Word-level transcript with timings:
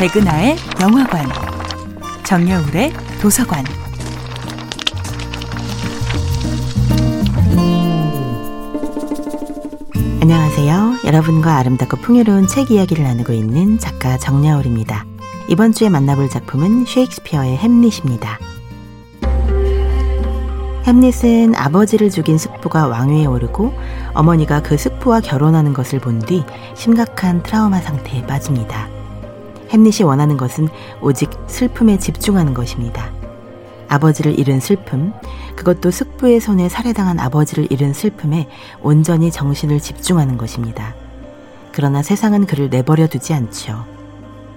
백은하의 0.00 0.56
영화관, 0.80 1.26
정여울의 2.24 2.90
도서관. 3.20 3.62
안녕하세요. 10.22 11.00
여러분과 11.04 11.58
아름답고 11.58 11.98
풍요로운 11.98 12.46
책 12.46 12.70
이야기를 12.70 13.04
나누고 13.04 13.34
있는 13.34 13.78
작가 13.78 14.16
정여울입니다. 14.16 15.04
이번 15.48 15.72
주에 15.72 15.90
만나볼 15.90 16.30
작품은 16.30 16.86
셰익스피어의 16.86 17.58
햄릿입니다. 17.58 18.38
햄릿은 20.86 21.54
아버지를 21.54 22.08
죽인 22.08 22.38
숙부가 22.38 22.86
왕위에 22.86 23.26
오르고 23.26 23.74
어머니가 24.14 24.62
그 24.62 24.78
숙부와 24.78 25.20
결혼하는 25.20 25.74
것을 25.74 26.00
본 26.00 26.20
뒤 26.20 26.42
심각한 26.74 27.42
트라우마 27.42 27.82
상태에 27.82 28.26
빠집니다. 28.26 28.99
햄릿이 29.70 30.02
원하는 30.02 30.36
것은 30.36 30.68
오직 31.00 31.30
슬픔에 31.46 31.98
집중하는 31.98 32.54
것입니다. 32.54 33.10
아버지를 33.88 34.38
잃은 34.38 34.60
슬픔, 34.60 35.12
그것도 35.56 35.90
숙부의 35.90 36.40
손에 36.40 36.68
살해당한 36.68 37.18
아버지를 37.18 37.66
잃은 37.70 37.92
슬픔에 37.92 38.48
온전히 38.82 39.30
정신을 39.30 39.80
집중하는 39.80 40.38
것입니다. 40.38 40.94
그러나 41.72 42.02
세상은 42.02 42.46
그를 42.46 42.70
내버려 42.70 43.06
두지 43.06 43.34
않죠. 43.34 43.84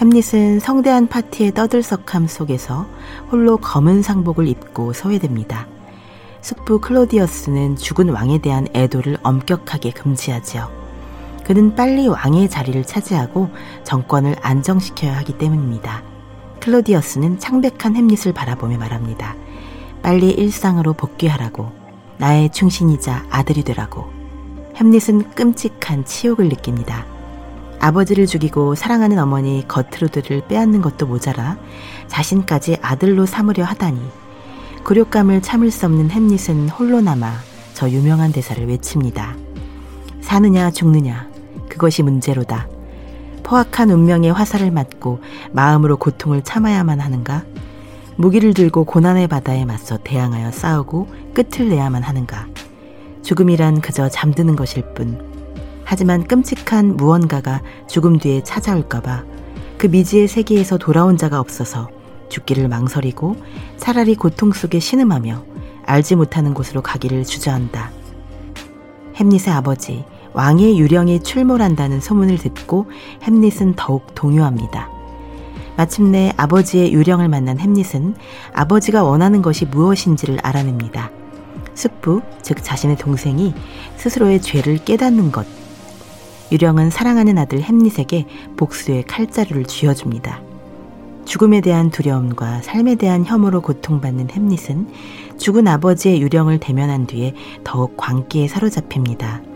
햄릿은 0.00 0.60
성대한 0.60 1.06
파티의 1.06 1.52
떠들썩함 1.52 2.26
속에서 2.26 2.86
홀로 3.30 3.56
검은 3.56 4.02
상복을 4.02 4.48
입고 4.48 4.92
소외됩니다. 4.92 5.66
숙부 6.40 6.80
클로디어스는 6.80 7.76
죽은 7.76 8.10
왕에 8.10 8.38
대한 8.38 8.66
애도를 8.74 9.16
엄격하게 9.22 9.92
금지하지요. 9.92 10.83
그는 11.44 11.74
빨리 11.74 12.08
왕의 12.08 12.48
자리를 12.48 12.82
차지하고 12.84 13.50
정권을 13.84 14.36
안정시켜야 14.40 15.16
하기 15.18 15.38
때문입니다. 15.38 16.02
클로디어스는 16.60 17.38
창백한 17.38 17.94
햄릿을 17.94 18.32
바라보며 18.32 18.78
말합니다. 18.78 19.36
빨리 20.02 20.30
일상으로 20.30 20.94
복귀하라고. 20.94 21.70
나의 22.16 22.50
충신이자 22.50 23.26
아들이 23.28 23.62
되라고. 23.62 24.10
햄릿은 24.76 25.30
끔찍한 25.34 26.04
치욕을 26.04 26.48
느낍니다. 26.48 27.04
아버지를 27.80 28.26
죽이고 28.26 28.74
사랑하는 28.74 29.18
어머니 29.18 29.66
거트루드를 29.68 30.46
빼앗는 30.48 30.80
것도 30.80 31.06
모자라 31.06 31.58
자신까지 32.06 32.78
아들로 32.80 33.26
삼으려 33.26 33.64
하다니 33.64 34.00
굴욕감을 34.84 35.42
참을 35.42 35.70
수 35.70 35.84
없는 35.84 36.10
햄릿은 36.10 36.70
홀로 36.70 37.02
남아 37.02 37.30
저 37.74 37.90
유명한 37.90 38.32
대사를 38.32 38.66
외칩니다. 38.66 39.36
사느냐 40.22 40.70
죽느냐 40.70 41.33
그것이 41.74 42.04
문제로다. 42.04 42.68
포악한 43.42 43.90
운명의 43.90 44.32
화살을 44.32 44.70
맞고 44.70 45.18
마음으로 45.50 45.96
고통을 45.96 46.42
참아야만 46.42 47.00
하는가? 47.00 47.42
무기를 48.16 48.54
들고 48.54 48.84
고난의 48.84 49.26
바다에 49.26 49.64
맞서 49.64 49.98
대항하여 49.98 50.52
싸우고 50.52 51.08
끝을 51.34 51.68
내야만 51.68 52.04
하는가? 52.04 52.46
죽음이란 53.22 53.80
그저 53.80 54.08
잠드는 54.08 54.54
것일 54.54 54.94
뿐. 54.94 55.20
하지만 55.84 56.22
끔찍한 56.22 56.96
무언가가 56.96 57.60
죽음 57.88 58.18
뒤에 58.18 58.44
찾아올까봐 58.44 59.24
그 59.76 59.88
미지의 59.88 60.28
세계에서 60.28 60.78
돌아온 60.78 61.16
자가 61.16 61.40
없어서 61.40 61.90
죽기를 62.28 62.68
망설이고 62.68 63.34
차라리 63.78 64.14
고통 64.14 64.52
속에 64.52 64.78
신음하며 64.78 65.42
알지 65.86 66.14
못하는 66.14 66.54
곳으로 66.54 66.82
가기를 66.82 67.24
주저한다. 67.24 67.90
햄릿의 69.16 69.52
아버지 69.52 70.04
왕의 70.34 70.78
유령이 70.78 71.22
출몰한다는 71.22 72.00
소문을 72.00 72.38
듣고 72.38 72.86
햄릿은 73.22 73.74
더욱 73.76 74.14
동요합니다. 74.14 74.90
마침내 75.76 76.32
아버지의 76.36 76.92
유령을 76.92 77.28
만난 77.28 77.58
햄릿은 77.58 78.14
아버지가 78.52 79.02
원하는 79.02 79.42
것이 79.42 79.64
무엇인지를 79.64 80.38
알아냅니다. 80.42 81.10
숙부, 81.74 82.20
즉 82.42 82.62
자신의 82.62 82.96
동생이 82.96 83.54
스스로의 83.96 84.40
죄를 84.40 84.78
깨닫는 84.84 85.32
것. 85.32 85.46
유령은 86.52 86.90
사랑하는 86.90 87.38
아들 87.38 87.60
햄릿에게 87.60 88.26
복수의 88.56 89.04
칼자루를 89.04 89.64
쥐어줍니다. 89.64 90.40
죽음에 91.24 91.60
대한 91.60 91.90
두려움과 91.90 92.60
삶에 92.62 92.96
대한 92.96 93.24
혐오로 93.24 93.62
고통받는 93.62 94.30
햄릿은 94.30 94.88
죽은 95.38 95.66
아버지의 95.66 96.20
유령을 96.20 96.60
대면한 96.60 97.06
뒤에 97.06 97.34
더욱 97.64 97.96
광기에 97.96 98.46
사로잡힙니다. 98.46 99.53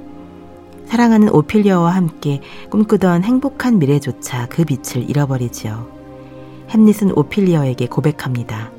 사랑하는 0.88 1.28
오피리어와 1.28 1.94
함께 1.94 2.40
꿈꾸던 2.70 3.22
행복한 3.22 3.78
미래조차 3.78 4.46
그 4.48 4.64
빛을 4.64 5.08
잃어버리지요. 5.08 5.86
햄릿은 6.70 7.12
오피리어에게 7.16 7.88
고백합니다. 7.88 8.72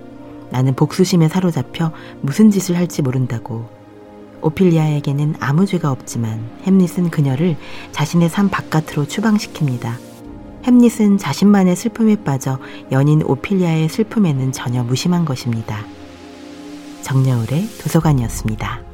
나는 0.50 0.74
복수심에 0.74 1.28
사로잡혀 1.28 1.92
무슨 2.22 2.50
짓을 2.50 2.76
할지 2.76 3.04
모른다고. 3.04 3.70
오피리아에게는 4.42 5.36
아무 5.40 5.68
죄가 5.68 5.92
없지만 5.92 6.50
햄릿은 6.64 7.12
그녀를 7.12 7.58
자신의 7.92 8.30
삶 8.30 8.50
바깥으로 8.50 9.06
추방시킵니다. 9.06 9.92
햄릿은 10.66 11.20
자신만의 11.20 11.76
슬픔에 11.76 12.16
빠져 12.24 12.58
연인 12.92 13.22
오피리아의 13.22 13.88
슬픔에는 13.88 14.52
전혀 14.52 14.84
무심한 14.84 15.26
것입니다. 15.26 15.86
정여울의 17.04 17.68
도서관이었습니다. 17.82 18.89